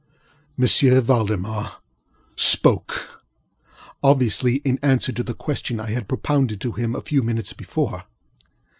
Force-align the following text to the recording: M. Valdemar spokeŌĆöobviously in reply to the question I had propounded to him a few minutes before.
M. 0.57 0.65
Valdemar 0.65 1.77
spokeŌĆöobviously 2.35 4.63
in 4.65 4.79
reply 4.81 4.97
to 5.13 5.21
the 5.21 5.35
question 5.37 5.79
I 5.79 5.91
had 5.91 6.09
propounded 6.09 6.59
to 6.61 6.71
him 6.71 6.95
a 6.95 7.01
few 7.01 7.21
minutes 7.21 7.53
before. 7.53 8.05